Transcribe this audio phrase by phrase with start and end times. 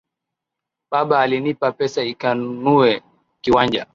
[0.91, 3.03] Baba alinipa pesa nikanunue
[3.41, 3.85] kiwanja.